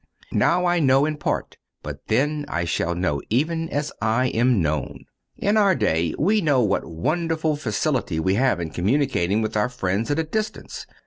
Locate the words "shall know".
2.65-3.21